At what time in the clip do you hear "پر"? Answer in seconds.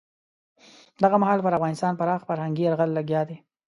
1.45-1.53